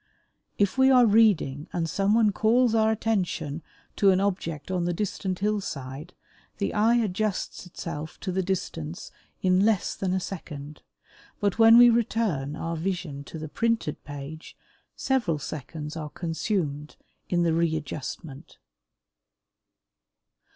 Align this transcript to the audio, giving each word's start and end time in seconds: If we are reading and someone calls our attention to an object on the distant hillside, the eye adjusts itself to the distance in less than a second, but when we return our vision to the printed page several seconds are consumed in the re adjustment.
If 0.57 0.79
we 0.79 0.89
are 0.89 1.05
reading 1.05 1.67
and 1.71 1.87
someone 1.87 2.31
calls 2.31 2.73
our 2.73 2.91
attention 2.91 3.61
to 3.97 4.09
an 4.09 4.19
object 4.19 4.71
on 4.71 4.85
the 4.85 4.95
distant 4.95 5.37
hillside, 5.37 6.15
the 6.57 6.73
eye 6.73 6.95
adjusts 6.95 7.67
itself 7.67 8.19
to 8.21 8.31
the 8.31 8.41
distance 8.41 9.11
in 9.43 9.63
less 9.63 9.93
than 9.95 10.11
a 10.11 10.19
second, 10.19 10.81
but 11.39 11.59
when 11.59 11.77
we 11.77 11.91
return 11.91 12.55
our 12.55 12.75
vision 12.75 13.23
to 13.25 13.37
the 13.37 13.47
printed 13.47 14.03
page 14.03 14.57
several 14.95 15.37
seconds 15.37 15.95
are 15.95 16.09
consumed 16.09 16.95
in 17.29 17.43
the 17.43 17.53
re 17.53 17.75
adjustment. 17.75 18.57